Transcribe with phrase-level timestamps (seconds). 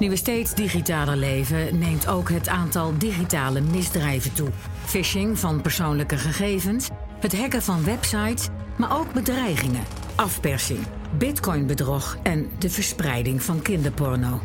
[0.00, 4.48] Nu we steeds digitaler leven, neemt ook het aantal digitale misdrijven toe.
[4.84, 6.88] Phishing van persoonlijke gegevens,
[7.18, 9.84] het hacken van websites, maar ook bedreigingen,
[10.14, 10.78] afpersing,
[11.18, 14.40] bitcoinbedrog en de verspreiding van kinderporno.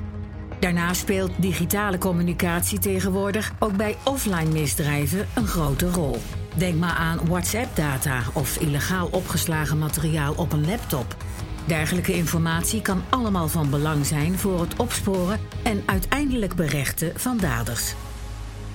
[0.60, 6.18] Daarnaast speelt digitale communicatie tegenwoordig ook bij offline misdrijven een grote rol.
[6.56, 11.16] Denk maar aan WhatsApp-data of illegaal opgeslagen materiaal op een laptop.
[11.66, 17.94] Dergelijke informatie kan allemaal van belang zijn voor het opsporen en uiteindelijk berechten van daders.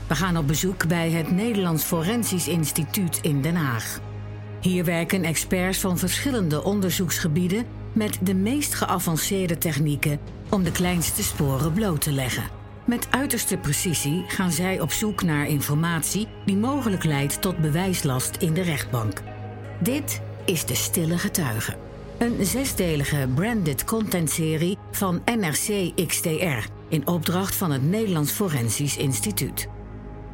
[0.06, 4.00] We gaan op bezoek bij het Nederlands Forensisch Instituut in Den Haag.
[4.60, 10.18] Hier werken experts van verschillende onderzoeksgebieden met de meest geavanceerde technieken
[10.48, 12.44] om de kleinste sporen bloot te leggen.
[12.84, 18.54] Met uiterste precisie gaan zij op zoek naar informatie die mogelijk leidt tot bewijslast in
[18.54, 19.22] de rechtbank.
[19.80, 21.89] Dit is de Stille Getuige.
[22.20, 29.68] Een zesdelige branded content-serie van NRC XTR in opdracht van het Nederlands Forensisch Instituut.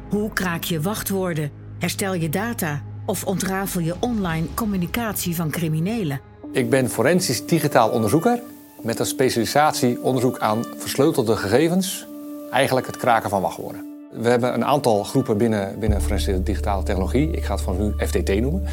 [0.09, 6.21] Hoe kraak je wachtwoorden, herstel je data of ontrafel je online communicatie van criminelen?
[6.51, 8.41] Ik ben forensisch digitaal onderzoeker
[8.81, 12.07] met een specialisatie onderzoek aan versleutelde gegevens,
[12.51, 13.87] eigenlijk het kraken van wachtwoorden.
[14.11, 17.31] We hebben een aantal groepen binnen, binnen forensische digitale technologie.
[17.31, 18.63] Ik ga het van nu FTT noemen.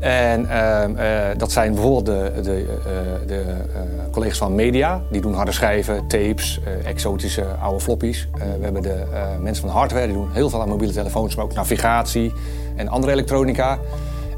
[0.00, 5.20] En ehm, eh, dat zijn bijvoorbeeld de, de, uh, de uh, collega's van media, die
[5.20, 8.28] doen harde schijven, tapes, exotische oude floppies.
[8.32, 9.04] we hebben de
[9.40, 12.32] mensen van hardware, die doen heel veel aan mobiele telefoons, maar ook navigatie
[12.76, 13.78] en andere elektronica.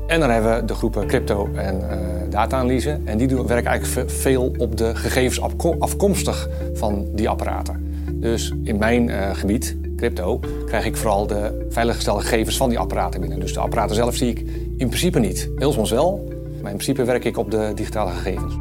[0.06, 1.82] En dan hebben we de groepen crypto en
[2.30, 3.00] data-analyse.
[3.04, 5.40] En die doen, werken eigenlijk veel op de gegevens
[5.78, 8.04] afkomstig van die apparaten.
[8.12, 13.40] Dus in mijn gebied, crypto, krijg ik vooral de veiliggestelde gegevens van die apparaten binnen.
[13.40, 14.46] Dus de apparaten zelf zie ik
[14.82, 15.48] in principe niet.
[15.56, 16.28] Heel soms wel,
[16.62, 18.54] maar in principe werk ik op de digitale gegevens.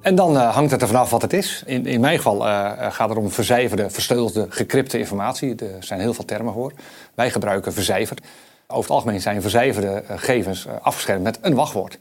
[0.00, 1.62] En dan uh, hangt het er vanaf wat het is.
[1.66, 5.54] In, in mijn geval uh, gaat het om vercijferde, versleutelde, gecrypte informatie.
[5.54, 6.72] Er zijn heel veel termen voor.
[7.14, 8.20] Wij gebruiken vercijferd.
[8.66, 11.98] Over het algemeen zijn vercijferde gegevens afgeschermd met een wachtwoord.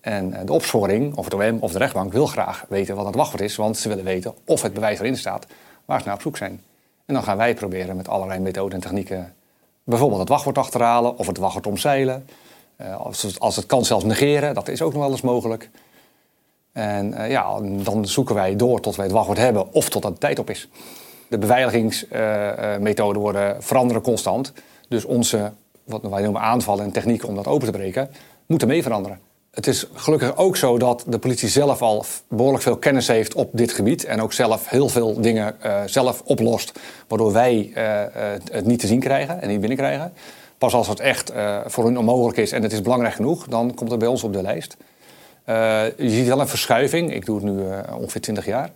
[0.00, 3.42] En de opsporing, of het OM of de rechtbank, wil graag weten wat het wachtwoord
[3.42, 5.46] is, want ze willen weten of het bewijs erin staat
[5.84, 6.62] waar ze naar op zoek zijn.
[7.06, 9.34] En dan gaan wij proberen met allerlei methoden en technieken
[9.84, 12.26] bijvoorbeeld het wachtwoord achterhalen of het wachtwoord omzeilen.
[12.80, 15.70] Uh, als, het, als het kan zelfs negeren, dat is ook nog wel eens mogelijk.
[16.72, 20.12] En uh, ja, dan zoeken wij door tot wij het wachtwoord hebben of tot de
[20.12, 20.68] tijd op is.
[21.28, 24.52] De beveiligingsmethoden worden veranderen constant.
[24.88, 25.52] Dus onze,
[25.84, 28.10] wat wij noemen aanvallen en technieken om dat open te breken,
[28.46, 29.20] moeten mee veranderen.
[29.54, 33.50] Het is gelukkig ook zo dat de politie zelf al behoorlijk veel kennis heeft op
[33.52, 34.04] dit gebied.
[34.04, 36.72] En ook zelf heel veel dingen uh, zelf oplost.
[37.08, 38.02] Waardoor wij uh,
[38.52, 40.12] het niet te zien krijgen en niet binnenkrijgen.
[40.58, 43.74] Pas als het echt uh, voor hun onmogelijk is en het is belangrijk genoeg, dan
[43.74, 44.76] komt het bij ons op de lijst.
[45.96, 47.62] je ziet wel een verschuiving, ik doe het nu
[47.98, 48.70] ongeveer 20 jaar.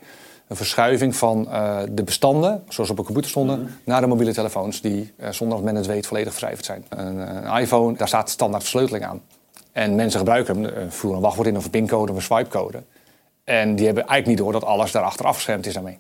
[0.49, 1.49] Een verschuiving van
[1.91, 3.69] de bestanden, zoals op een computer stonden, mm.
[3.85, 6.85] naar de mobiele telefoons, die zonder dat men het weet volledig vercijferd zijn.
[6.89, 9.21] Een, een iPhone, daar staat standaard versleuteling aan.
[9.73, 12.83] En mensen gebruiken hem, eh, voeren een wachtwoord in of een pincode of een swipecode.
[13.45, 15.99] En die hebben eigenlijk niet door dat alles daarachter afgeschermd is daarmee.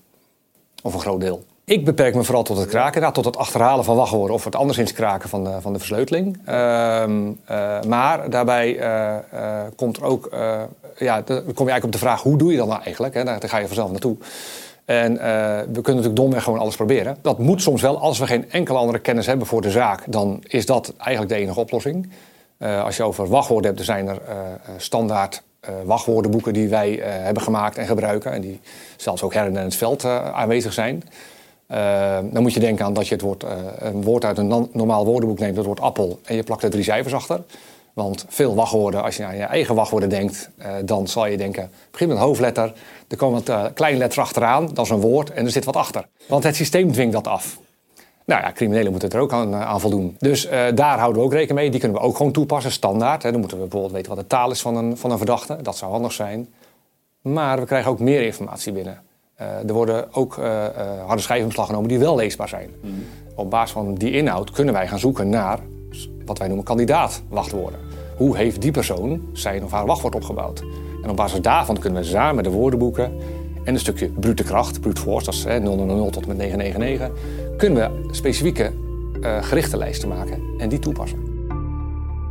[0.82, 1.44] Of een groot deel.
[1.64, 4.92] Ik beperk me vooral tot het kraken, tot het achterhalen van wachtwoorden of het anderszins
[4.92, 6.40] kraken van de, van de versleuteling.
[6.44, 9.16] Ehm, uh, maar daarbij uh,
[9.76, 10.28] komt er ook,
[10.96, 13.14] ja, dan kom je eigenlijk op de vraag hoe doe je dat nou eigenlijk?
[13.14, 13.24] Hè?
[13.24, 14.16] Daar, daar ga je vanzelf naartoe.
[14.84, 15.12] En
[15.72, 17.16] we kunnen natuurlijk domweg gewoon alles proberen.
[17.22, 17.98] Dat moet soms wel.
[17.98, 21.38] Als we geen enkele andere kennis hebben voor de zaak, dan is dat eigenlijk de
[21.38, 22.08] enige oplossing.
[22.58, 24.34] Uh, als je over wachtwoorden hebt, dan zijn er uh,
[24.76, 28.32] standaard uh, wachtwoordenboeken die wij hebben gemaakt en gebruiken.
[28.32, 28.60] En die
[28.96, 31.02] zelfs ook her en in het veld aanwezig zijn.
[32.32, 33.44] dan moet je denken aan dat je het woord,
[33.78, 36.82] een woord uit een normaal woordenboek neemt, dat woord appel, en je plakt er drie
[36.82, 37.42] cijfers achter.
[37.92, 40.50] Want veel wachtwoorden, als je aan je eigen wachtwoorden denkt,
[40.84, 42.72] dan zal je denken, begin met een hoofdletter,
[43.08, 46.06] er komt een kleine letter achteraan, dat is een woord en er zit wat achter.
[46.26, 47.58] Want het systeem dwingt dat af.
[48.28, 50.16] Nou ja, criminelen moeten er ook aan, eh, aan voldoen.
[50.18, 51.70] Dus uh, daar houden we ook rekening mee.
[51.70, 53.22] Die kunnen we ook gewoon toepassen, standaard.
[53.22, 53.30] Hè.
[53.30, 55.58] Dan moeten we bijvoorbeeld weten wat de taal is van een, van een verdachte.
[55.62, 56.48] Dat zou handig zijn.
[57.22, 59.00] Maar we krijgen ook meer informatie binnen.
[59.40, 60.66] Uh, er worden ook uh,
[61.06, 62.70] harde schijfomslag genomen die wel leesbaar zijn.
[62.82, 63.04] Mm.
[63.34, 65.58] Op basis van die inhoud kunnen wij gaan zoeken naar
[66.24, 67.80] wat wij noemen kandidaatwachtwoorden.
[68.16, 70.62] Hoe heeft die persoon zijn of haar wachtwoord opgebouwd?
[71.02, 73.12] En op basis daarvan kunnen we samen de woordenboeken
[73.68, 77.10] en een stukje brute kracht, brute force, dat is hè, 000 tot en met 999,
[77.58, 78.72] kunnen we specifieke
[79.20, 81.26] uh, gerichtenlijsten maken en die toepassen.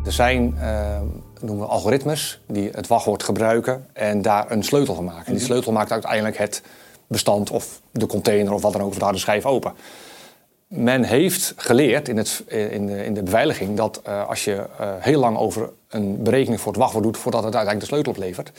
[0.05, 0.99] Er zijn uh,
[1.41, 5.25] noemen we algoritmes die het wachtwoord gebruiken en daar een sleutel van maken.
[5.25, 6.61] En die sleutel maakt uiteindelijk het
[7.07, 9.73] bestand of de container of wat dan ook, of de harde schijf open.
[10.67, 14.65] Men heeft geleerd in, het, in, de, in de beveiliging dat uh, als je
[14.99, 18.51] heel lang over een berekening voor het wachtwoord doet voordat het uiteindelijk de sleutel oplevert,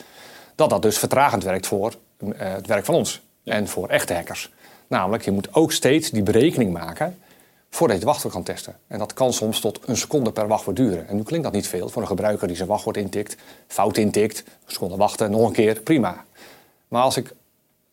[0.55, 1.94] dat dat dus vertragend werkt voor
[2.37, 3.23] het werk van ons.
[3.44, 4.50] En voor echte hackers.
[4.88, 7.19] Namelijk, je moet ook steeds die berekening maken
[7.70, 8.76] voordat je het wachtwoord kan testen.
[8.87, 11.08] En dat kan soms tot een seconde per wachtwoord duren.
[11.08, 13.37] En nu klinkt dat niet veel voor een gebruiker die zijn wachtwoord intikt,
[13.67, 16.25] fout intikt, een seconde wachten, nog een keer, prima.
[16.88, 17.35] Maar als ik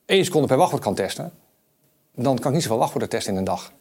[0.06, 1.32] één seconde per wachtwoord kan testen,
[2.16, 3.72] dan kan ik niet zoveel wachtwoorden testen in een dag.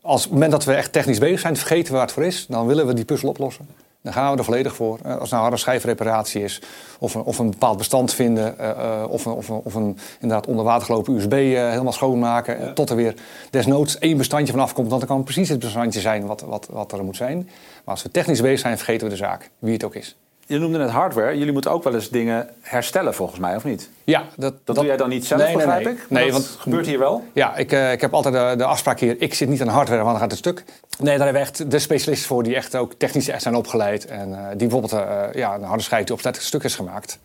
[0.00, 2.46] Als het moment dat we echt technisch bezig zijn, vergeten we waar het voor is,
[2.46, 3.68] dan willen we die puzzel oplossen.
[4.06, 4.98] Dan gaan we er volledig voor.
[5.02, 6.62] Eh, als het nou harde schijfreparatie is,
[6.98, 9.98] of een, of een bepaald bestand vinden, uh, uh, of, een, of, een, of een
[10.20, 12.72] inderdaad onder water gelopen USB uh, helemaal schoonmaken, ja.
[12.72, 13.14] tot er weer
[13.50, 17.04] desnoods één bestandje van afkomt, dan kan precies het bestandje zijn wat, wat, wat er
[17.04, 17.36] moet zijn.
[17.84, 20.16] Maar als we technisch bezig zijn, vergeten we de zaak, wie het ook is.
[20.48, 21.38] Je noemde net hardware.
[21.38, 23.90] Jullie moeten ook wel eens dingen herstellen, volgens mij, of niet?
[24.04, 24.20] Ja.
[24.20, 26.06] Dat, dat, dat doe jij dan niet zelf, nee, begrijp nee, ik?
[26.08, 27.24] Nee, want gebeurt hier wel?
[27.32, 29.16] Ja, ik, uh, ik heb altijd de, de, afspraak hier...
[29.18, 30.64] ik zit niet aan hardware, want dan gaat het stuk.
[30.98, 32.42] Nee, daar hebben we echt de specialisten voor...
[32.42, 34.06] die echt ook technisch echt zijn opgeleid.
[34.06, 37.18] En uh, die bijvoorbeeld uh, ja, een harde schijf die op stuk is gemaakt...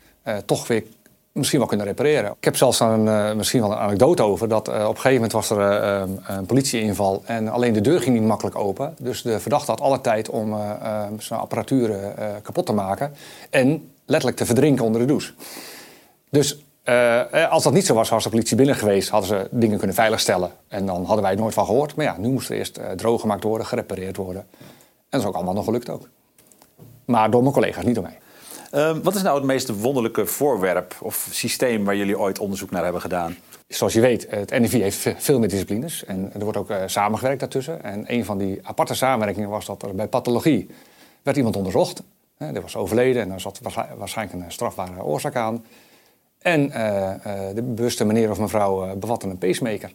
[0.45, 0.83] toch weer
[1.31, 2.31] misschien wel kunnen repareren.
[2.37, 4.47] Ik heb zelfs een, uh, misschien wel een anekdote over.
[4.47, 8.01] Dat uh, op een gegeven moment was er uh, een politieinval en alleen de deur
[8.01, 8.95] ging niet makkelijk open.
[8.99, 10.57] Dus de verdachte had alle tijd om
[11.17, 11.95] zijn apparatuur
[12.41, 13.13] kapot te maken.
[13.49, 15.33] En letterlijk te verdrinken onder de douche.
[16.29, 16.63] Dus
[17.49, 20.51] als dat niet zo was, was de politie binnen geweest, hadden ze dingen kunnen veiligstellen.
[20.67, 21.95] En dan hadden wij het nooit van gehoord.
[21.95, 24.41] Maar ja, nu moest er eerst droog gemaakt worden, gerepareerd worden.
[24.51, 24.59] En
[25.09, 26.09] dat is ook allemaal nog gelukt ook.
[27.05, 28.19] Maar door mijn collega's, niet door mij.
[28.71, 32.83] Uh, wat is nou het meest wonderlijke voorwerp of systeem waar jullie ooit onderzoek naar
[32.83, 33.35] hebben gedaan?
[33.67, 37.39] Zoals je weet, het NIV heeft veel meer disciplines en er wordt ook uh, samengewerkt
[37.39, 37.83] daartussen.
[37.83, 40.69] En een van die aparte samenwerkingen was dat er bij pathologie
[41.21, 42.03] werd iemand onderzocht.
[42.37, 43.59] Uh, er was overleden en er zat
[43.97, 45.65] waarschijnlijk een strafbare oorzaak aan.
[46.37, 47.13] En uh,
[47.55, 49.93] de bewuste meneer of mevrouw bevatte een pacemaker.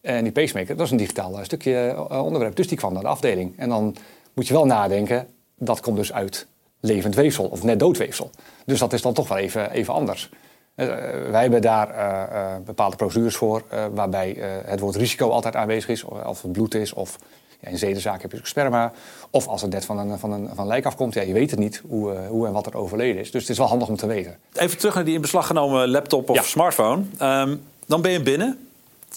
[0.00, 3.52] En die pacemaker, dat is een digitaal stukje onderwerp, dus die kwam naar de afdeling.
[3.56, 3.96] En dan
[4.34, 6.46] moet je wel nadenken, dat komt dus uit
[6.80, 8.30] levend weefsel of net dood weefsel.
[8.64, 10.30] Dus dat is dan toch wel even, even anders.
[10.76, 10.86] Uh,
[11.30, 13.62] wij hebben daar uh, uh, bepaalde procedures voor,
[13.94, 16.04] waarbij het woord risico altijd aanwezig is.
[16.04, 17.18] Of het bloed is, of
[17.60, 18.92] ja, in zedenzaken heb je ook sperma.
[19.30, 21.50] Of als het net van een, van een, van een lijk afkomt, ja, je weet
[21.50, 23.30] het niet hoe, hoe en wat er overleden is.
[23.30, 24.38] Dus het is wel handig om te weten.
[24.52, 26.42] Even terug naar die in beslag genomen laptop of ja.
[26.42, 27.02] smartphone.
[27.22, 28.68] Um, dan ben je binnen.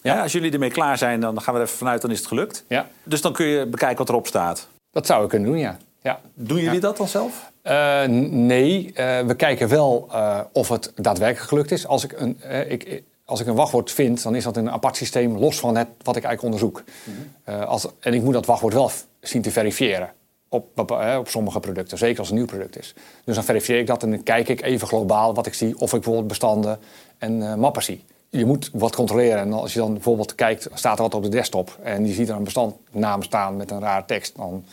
[0.02, 0.14] Ja.
[0.14, 0.22] ja.
[0.22, 2.64] als jullie ermee klaar zijn, dan gaan we er even vanuit, dan is het gelukt.
[2.68, 2.88] Ja.
[3.04, 4.68] Dus dan kun je bekijken wat erop staat.
[4.92, 5.78] Dat zouden we kunnen doen, ja.
[6.04, 6.20] Ja.
[6.34, 7.52] Doen jullie dat dan zelf?
[7.64, 11.88] Uh, nee, uh, we kijken wel uh, of het daadwerkelijk gelukt is.
[11.88, 12.38] Als ik, een,
[12.72, 15.78] ik, als ik een wachtwoord vind, dan is dat in een apart systeem los van
[15.78, 16.84] het wat ik eigenlijk onderzoek.
[17.04, 17.14] Mm
[17.44, 17.62] -hmm.
[17.62, 20.12] als, en ik moet dat wachtwoord wel zien te verifiëren
[20.50, 22.94] op, op, op, sommige producten, zeker als het een nieuw product is.
[23.24, 25.94] Dus dan verifieer ik dat en dan kijk ik even globaal wat ik zie, of
[25.94, 26.80] ik bijvoorbeeld bestanden
[27.18, 28.04] en mappen zie.
[28.30, 31.30] Je moet wat controleren en als je dan bijvoorbeeld kijkt, staat er wat op de
[31.30, 34.66] desktop en je ziet er een bestandnaam staan met een raar tekst, dan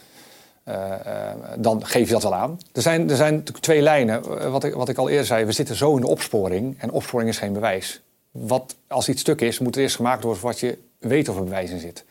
[1.57, 2.61] dan geef je dat wel aan.
[2.73, 4.51] Er zijn, er zijn twee lijnen.
[4.51, 6.77] Wat ik, wat ik al eerder zei, we zitten zo in de opsporing.
[6.79, 8.01] En opsporing is geen bewijs.
[8.31, 11.45] Wat, als iets stuk is, moet er eerst gemaakt worden wat je weet of er
[11.45, 12.05] bewijs in zit.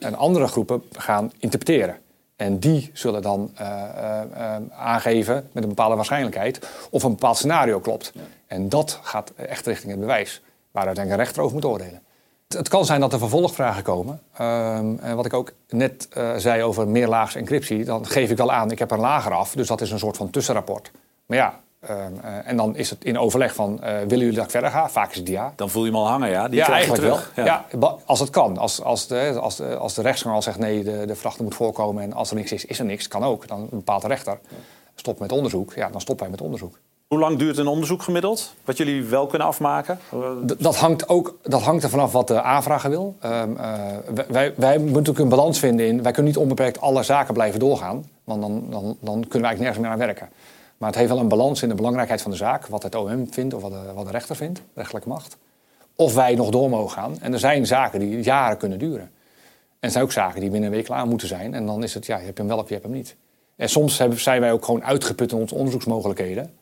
[0.00, 1.96] En andere groepen gaan interpreteren.
[2.36, 8.12] En die zullen dan uh, aangeven met een bepaalde waarschijnlijkheid of een bepaald scenario klopt.
[8.14, 8.20] Ja.
[8.46, 12.02] En dat gaat echt richting het bewijs, waar uiteindelijk een rechter over moet oordelen.
[12.56, 14.20] Het kan zijn dat er vervolgvragen komen.
[14.40, 18.52] Um, en wat ik ook net uh, zei over meerlaags encryptie, dan geef ik wel
[18.52, 20.90] aan, ik heb een lager af, dus dat is een soort van tussenrapport.
[21.26, 24.44] Maar ja, um, uh, en dan is het in overleg van, uh, willen jullie dat
[24.44, 24.88] ik verder ga?
[24.88, 25.52] Vaak is het ja.
[25.56, 26.48] Dan voel je hem al hangen, ja?
[26.48, 27.32] Die ja, eigenlijk terug.
[27.34, 27.44] wel.
[27.44, 27.64] Ja.
[27.80, 27.96] ja.
[28.04, 28.58] als het kan.
[28.58, 31.54] Als, als, de, als, de, als de rechtsgang al zegt, nee, de, de vracht moet
[31.54, 33.08] voorkomen en als er niks is, is er niks.
[33.08, 33.48] Kan ook.
[33.48, 34.38] Dan bepaalt de rechter,
[34.94, 35.74] stop met onderzoek.
[35.74, 36.78] Ja, dan stoppen wij met onderzoek.
[37.08, 38.54] Hoe lang duurt een onderzoek gemiddeld?
[38.64, 39.98] Wat jullie wel kunnen afmaken?
[40.58, 43.16] Dat, hangt ook, dat hangt er vanaf wat de aanvrager wil.
[43.24, 43.96] Um, uh,
[44.28, 46.02] wij, wij moeten ook een balans vinden in...
[46.02, 48.04] wij kunnen niet onbeperkt alle zaken blijven doorgaan.
[48.24, 50.28] Want dan, dan, dan kunnen wij eigenlijk nergens meer aan werken.
[50.76, 52.66] Maar het heeft wel een balans in de belangrijkheid van de zaak.
[52.66, 55.36] Wat het OM vindt of wat de, wat de rechter vindt, rechtelijke macht.
[55.96, 57.16] Of wij nog door mogen gaan.
[57.20, 59.00] En er zijn zaken die jaren kunnen duren.
[59.00, 59.10] En
[59.80, 61.54] er zijn ook zaken die binnen een week klaar moeten zijn.
[61.54, 63.16] En dan is het, ja, je hebt hem wel of je hebt hem niet.
[63.56, 66.52] En soms zijn wij ook gewoon uitgeput in onze onderzoeksmogelijkheden.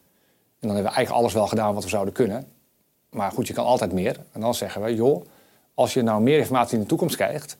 [0.61, 2.47] En dan hebben we eigenlijk alles wel gedaan wat we zouden kunnen.
[3.11, 4.17] Maar goed, je kan altijd meer.
[4.33, 5.25] En dan zeggen we, joh,
[5.75, 7.57] als je nou meer informatie in de toekomst krijgt,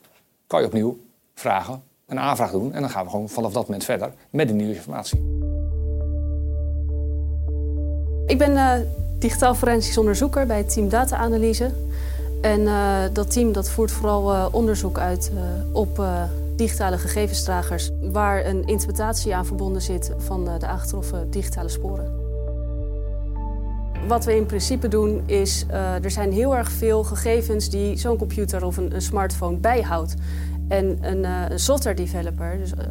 [0.47, 0.97] kan je opnieuw
[1.33, 2.73] vragen, een aanvraag doen.
[2.73, 5.17] En dan gaan we gewoon vanaf dat moment verder met die nieuwe informatie.
[8.25, 8.73] Ik ben uh,
[9.19, 11.71] digitaal forensisch onderzoeker bij het team data-analyse.
[12.41, 15.31] En uh, dat team dat voert vooral uh, onderzoek uit
[15.71, 16.01] op
[16.55, 17.89] digitale gegevensdragers...
[18.01, 22.26] waar een interpretatie aan verbonden zit van de aangetroffen digitale sporen.
[24.07, 28.17] Wat we in principe doen is, uh, er zijn heel erg veel gegevens die zo'n
[28.17, 30.15] computer of een, smartphone bijhoudt.
[30.67, 32.85] En een, uh, een software developer, dus, uh,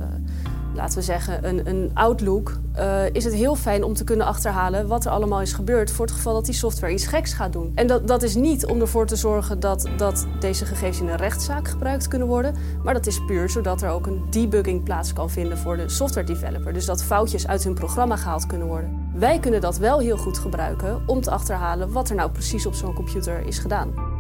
[0.77, 4.87] laten we zeggen, een, een Outlook, uh, is het heel fijn om te kunnen achterhalen
[4.87, 7.73] wat er allemaal is gebeurd voor het geval dat die software iets geks gaat doen.
[7.75, 11.17] En dat, dat is niet om ervoor te zorgen dat, dat deze gegevens in een
[11.17, 15.31] rechtszaak gebruikt kunnen worden, maar dat is puur zodat er ook een debugging plaats kan
[15.31, 16.73] vinden voor de software developer.
[16.73, 19.11] Dus dat foutjes uit hun programma gehaald kunnen worden.
[19.15, 22.75] Wij kunnen dat wel heel goed gebruiken om te achterhalen wat er nou precies op
[22.75, 24.15] zo'n computer is gedaan.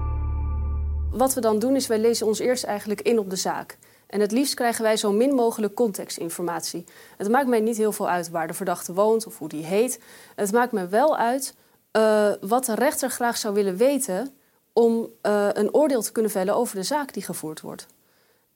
[1.10, 3.78] Wat we dan doen is wij lezen ons eerst eigenlijk in op de zaak.
[4.06, 6.84] En het liefst krijgen wij zo min mogelijk contextinformatie.
[7.16, 10.00] Het maakt mij niet heel veel uit waar de verdachte woont of hoe die heet.
[10.34, 11.54] Het maakt me wel uit
[11.92, 14.34] uh, wat de rechter graag zou willen weten
[14.72, 17.86] om uh, een oordeel te kunnen vellen over de zaak die gevoerd wordt.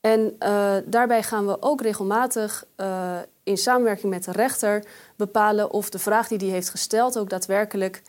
[0.00, 2.66] En uh, daarbij gaan we ook regelmatig
[3.42, 4.84] in samenwerking met de rechter
[5.16, 8.02] bepalen of de vraag die hij heeft gesteld ook daadwerkelijk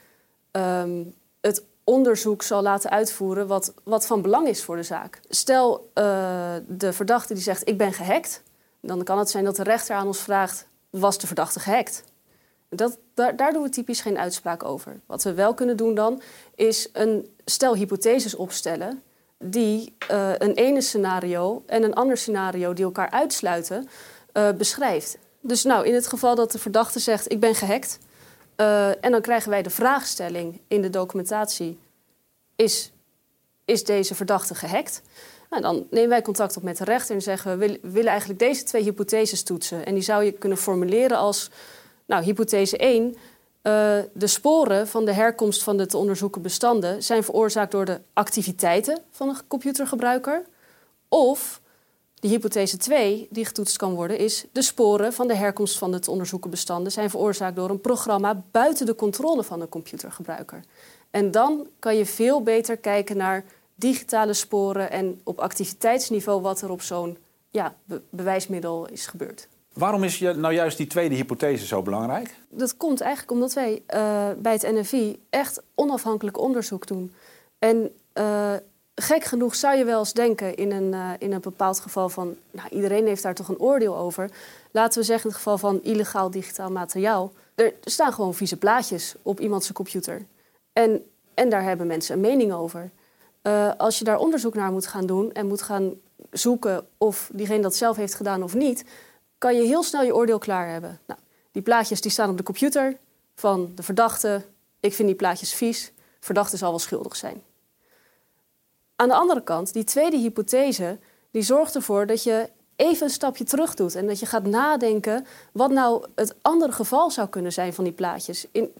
[0.52, 5.20] um, het onderzoek zal laten uitvoeren wat, wat van belang is voor de zaak.
[5.30, 8.44] Stel uh, de verdachte die zegt ik ben gehackt,
[8.82, 12.04] dan kan het zijn dat de rechter aan ons vraagt was de verdachte gehackt?
[12.70, 15.00] Dat, daar, daar, doen we typisch geen uitspraak over.
[15.06, 16.22] Wat we wel kunnen doen dan
[16.56, 19.04] is een stel hypotheses opstellen
[19.38, 23.90] die uh, een ene scenario en een ander scenario die elkaar uitsluiten
[24.34, 25.18] uh, beschrijft.
[25.40, 27.98] Dus nou, in het geval dat de verdachte zegt ik ben gehackt,
[28.62, 31.80] uh, en dan krijgen wij de vraagstelling in de documentatie:
[32.56, 32.92] is,
[33.66, 35.02] is deze verdachte gehackt?
[35.50, 38.64] Nou, dan nemen wij contact op met de rechter en zeggen we willen eigenlijk deze
[38.64, 39.86] twee hypotheses toetsen.
[39.86, 41.50] En die zou je kunnen formuleren als:
[42.06, 43.06] nou, hypothese 1.
[43.64, 48.02] Uh, de sporen van de herkomst van de te onderzoeken bestanden zijn veroorzaakt door de
[48.14, 50.46] activiteiten van een computergebruiker.
[51.08, 51.61] Of
[52.22, 56.00] de hypothese 2 die getoetst kan worden is de sporen van de herkomst van de
[56.00, 60.64] te onderzoeken bestanden zijn veroorzaakt door een programma buiten de controle van de computergebruiker.
[61.12, 63.44] En dan kan je veel beter kijken naar
[63.76, 67.18] digitale sporen en op activiteitsniveau wat er op zo'n
[67.50, 67.76] ja,
[68.10, 69.48] bewijsmiddel is gebeurd.
[69.74, 72.36] Waarom is nou juist die tweede hypothese zo belangrijk?
[72.50, 77.14] Dat komt eigenlijk omdat wij uh, bij het NFI echt onafhankelijk onderzoek doen.
[77.60, 78.54] En uh,
[78.96, 82.36] gek genoeg zou je wel eens denken in een, uh, in een bepaald geval van...
[82.52, 84.30] Nou, iedereen heeft daar toch een oordeel over.
[84.72, 87.32] Laten we zeggen in het geval van illegaal digitaal materiaal.
[87.56, 90.26] Er staan gewoon vieze plaatjes op iemands computer.
[90.74, 92.90] En, en daar hebben mensen een mening over.
[93.44, 95.94] Uh, als je daar onderzoek naar moet gaan doen en moet gaan
[96.32, 98.86] zoeken of diegene dat zelf heeft gedaan of niet...
[99.38, 101.00] kan je heel snel je oordeel klaar hebben.
[101.06, 101.20] Nou,
[101.52, 102.98] die plaatjes die staan op de computer
[103.36, 104.46] van de verdachte.
[104.80, 105.92] Ik vind die plaatjes vies.
[106.20, 107.42] Verdachte zal wel schuldig zijn.
[109.02, 110.98] Aan de andere kant, die tweede hypothese,
[111.32, 115.26] die zorgt ervoor dat je even een stapje terug doet en dat je gaat nadenken
[115.52, 118.46] wat nou het andere geval zou kunnen zijn van die plaatjes.
[118.52, 118.74] In,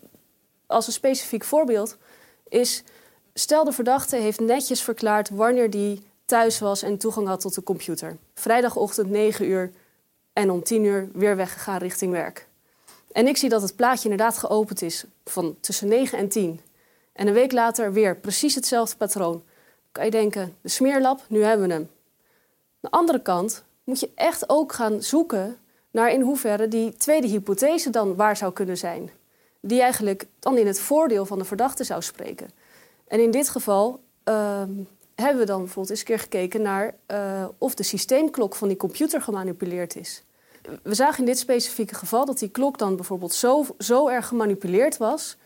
[0.68, 1.98] als een specifiek voorbeeld
[2.50, 2.84] is,
[3.34, 7.64] stel de verdachte heeft netjes verklaard wanneer die thuis was en toegang had tot de
[7.64, 8.18] computer.
[8.34, 9.72] Vrijdagochtend 9 uur
[10.34, 12.48] en om 10 uur weer weggegaan richting werk.
[13.12, 16.62] En ik zie dat het plaatje inderdaad geopend is van tussen 9 en 10.
[17.14, 19.44] En een week later weer precies hetzelfde patroon
[19.92, 21.82] kan je denken, de smeerlap, nu hebben we hem.
[21.82, 21.90] Aan
[22.80, 25.58] de andere kant moet je echt ook gaan zoeken
[25.92, 29.12] naar in hoeverre die tweede hypothese dan waar zou kunnen zijn.
[29.60, 32.50] Die eigenlijk dan in het voordeel van de verdachte zou spreken.
[33.08, 34.64] En in dit geval uh,
[35.16, 38.78] hebben we dan bijvoorbeeld eens een keer gekeken naar uh, of de systeemklok van die
[38.78, 40.24] computer gemanipuleerd is.
[40.84, 44.98] We zagen in dit specifieke geval dat die klok dan bijvoorbeeld zo, zo erg gemanipuleerd
[44.98, 45.38] was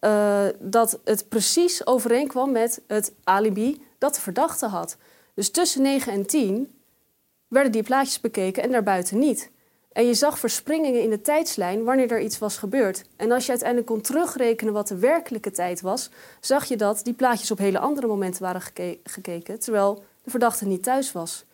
[0.00, 4.96] uh, dat het precies overeenkwam met het alibi dat de verdachte had.
[5.34, 6.80] Dus tussen 9 en 10
[7.48, 9.50] werden die plaatjes bekeken en daarbuiten niet.
[9.92, 13.04] En je zag verspringingen in de tijdslijn wanneer er iets was gebeurd.
[13.16, 17.14] En als je uiteindelijk kon terugrekenen wat de werkelijke tijd was, zag je dat die
[17.14, 18.62] plaatjes op hele andere momenten waren
[19.04, 21.44] gekeken, terwijl de verdachte niet thuis was.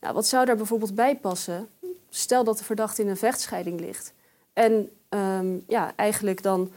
[0.00, 1.68] Nou, wat zou daar bijvoorbeeld bij passen?
[2.08, 4.12] Stel dat de verdachte in een vechtscheiding ligt.
[4.52, 6.72] En um, ja, eigenlijk dan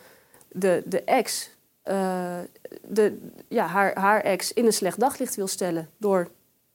[0.52, 1.50] de, de ex
[1.90, 2.38] uh,
[2.88, 3.18] de,
[3.48, 6.28] ja, haar, haar ex in een slecht daglicht wil stellen door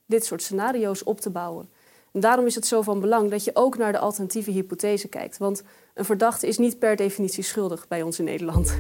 [0.07, 1.69] dit soort scenario's op te bouwen.
[2.12, 5.38] En daarom is het zo van belang dat je ook naar de alternatieve hypothese kijkt.
[5.38, 5.62] Want
[5.95, 8.78] een verdachte is niet per definitie schuldig bij ons in Nederland.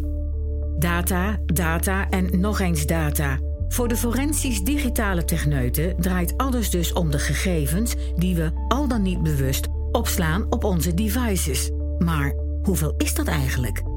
[0.78, 3.38] Data, data en nog eens data.
[3.68, 9.02] Voor de forensisch digitale techneuten draait alles dus om de gegevens die we al dan
[9.02, 11.70] niet bewust opslaan op onze devices.
[11.98, 13.91] Maar hoeveel is dat eigenlijk?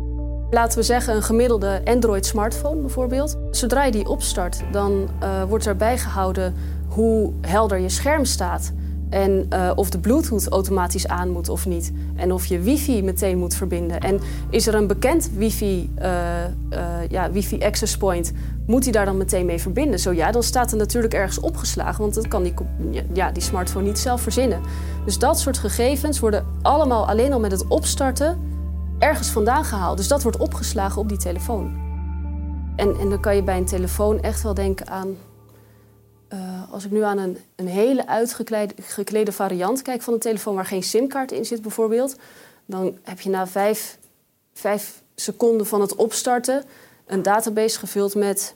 [0.51, 3.37] Laten we zeggen een gemiddelde Android-smartphone bijvoorbeeld.
[3.51, 6.53] Zodra je die opstart, dan uh, wordt erbij gehouden
[6.87, 8.71] hoe helder je scherm staat.
[9.09, 11.91] En uh, of de Bluetooth automatisch aan moet of niet.
[12.15, 13.99] En of je wifi meteen moet verbinden.
[13.99, 16.05] En is er een bekend wifi, uh,
[17.09, 18.31] ja, wifi access point,
[18.67, 19.99] moet hij daar dan meteen mee verbinden?
[19.99, 22.53] Zo ja, dan staat er natuurlijk ergens opgeslagen, want dat kan die,
[23.13, 24.61] ja, die smartphone niet zelf verzinnen.
[25.05, 28.37] Dus dat soort gegevens worden allemaal alleen al met het opstarten
[28.99, 29.97] ergens vandaan gehaald.
[29.97, 31.83] Dus dat wordt opgeslagen op die telefoon.
[32.75, 35.17] En, en dan kan je bij een telefoon echt wel denken aan
[36.33, 40.65] uh, als ik nu aan een, een hele uitgeklede variant kijk van een telefoon waar
[40.65, 42.15] geen simkaart in zit bijvoorbeeld,
[42.65, 43.97] dan heb je na vijf,
[44.53, 46.63] vijf seconden van het opstarten
[47.05, 48.53] een database gevuld met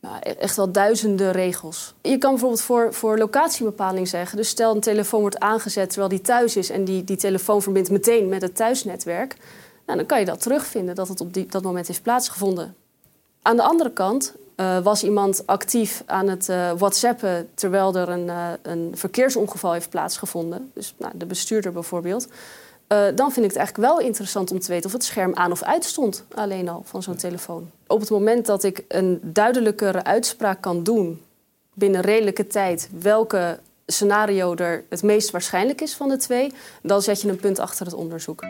[0.00, 1.94] nou, e-, echt wel duizenden regels.
[2.02, 4.36] Je kan bijvoorbeeld voor, voor locatiebepaling zeggen.
[4.36, 7.90] Dus stel een telefoon wordt aangezet terwijl die thuis is en die, die telefoon verbindt
[7.90, 9.36] meteen met het thuisnetwerk.
[9.86, 12.74] Nou, dan kan je dat terugvinden dat het op die, dat moment heeft plaatsgevonden.
[13.42, 18.26] Aan de andere kant uh, was iemand actief aan het uh, whatsappen terwijl er een,
[18.26, 20.70] uh, een, verkeersongeval heeft plaatsgevonden.
[20.74, 22.28] Dus nou, de bestuurder bijvoorbeeld.
[22.88, 25.62] Dan vind ik het eigenlijk wel interessant om te weten of het scherm aan of
[25.62, 26.24] uit stond.
[26.34, 27.70] Alleen al van zo'n telefoon.
[27.86, 31.20] Op het moment dat ik een duidelijkere uitspraak kan doen
[31.74, 36.52] binnen redelijke tijd welke scenario er het meest waarschijnlijk is van de twee,
[36.82, 38.44] dan zet je een punt achter het onderzoek.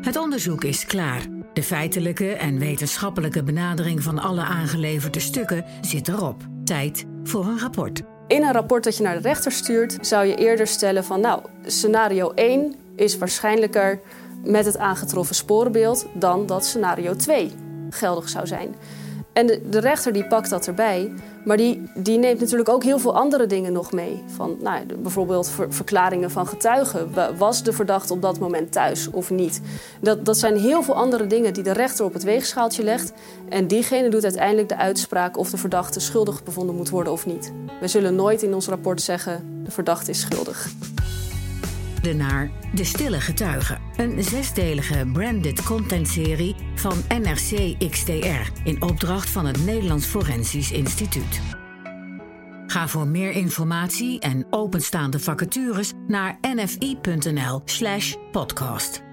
[0.00, 1.26] Het onderzoek is klaar.
[1.52, 6.42] De feitelijke en wetenschappelijke benadering van alle aangeleverde stukken zit erop.
[6.64, 8.02] Tijd voor een rapport.
[8.26, 11.42] In een rapport dat je naar de rechter stuurt, zou je eerder stellen van nou,
[11.66, 14.00] scenario 1 is waarschijnlijker
[14.44, 17.52] met het aangetroffen sporenbeeld dan dat scenario 2
[17.90, 18.74] geldig zou zijn.
[19.36, 21.12] En de, de, rechter die pakt dat erbij.
[21.44, 24.22] Maar die, die neemt natuurlijk ook heel veel andere dingen nog mee.
[24.26, 27.10] Van, nou, bijvoorbeeld verklaringen van getuigen.
[27.36, 29.60] Was de verdachte op dat moment thuis of niet?
[30.00, 33.12] Dat, dat zijn heel veel andere dingen die de rechter op het weegschaaltje legt.
[33.48, 37.52] En diegene doet uiteindelijk de uitspraak of de verdachte schuldig bevonden moet worden of niet.
[37.80, 40.68] We zullen nooit in ons rapport zeggen: de verdachte is schuldig
[42.12, 43.80] naar De Stille Getuigen.
[43.96, 51.40] Een zesdelige branded contentserie van NRC XTR in opdracht van het Nederlands Forensisch Instituut.
[52.66, 59.05] Ga voor meer informatie en openstaande vacatures naar nfi.nl/podcast.